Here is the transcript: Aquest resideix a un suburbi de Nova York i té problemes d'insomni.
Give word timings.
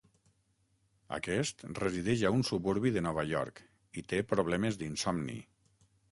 Aquest 1.17 1.59
resideix 1.81 2.23
a 2.29 2.31
un 2.37 2.41
suburbi 2.49 2.91
de 2.95 3.03
Nova 3.07 3.25
York 3.33 3.61
i 4.03 4.05
té 4.15 4.23
problemes 4.31 4.81
d'insomni. 4.81 5.37